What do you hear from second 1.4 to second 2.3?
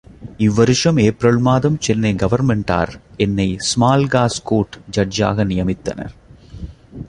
மாதம் சென்னை